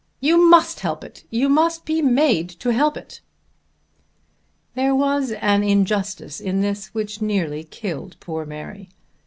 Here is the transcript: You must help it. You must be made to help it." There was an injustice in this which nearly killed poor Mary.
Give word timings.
You 0.19 0.49
must 0.49 0.79
help 0.79 1.03
it. 1.03 1.25
You 1.29 1.47
must 1.47 1.85
be 1.85 2.01
made 2.01 2.49
to 2.59 2.73
help 2.73 2.97
it." 2.97 3.21
There 4.73 4.95
was 4.95 5.31
an 5.33 5.63
injustice 5.63 6.39
in 6.41 6.61
this 6.61 6.87
which 6.87 7.21
nearly 7.21 7.63
killed 7.65 8.15
poor 8.19 8.43
Mary. 8.43 8.89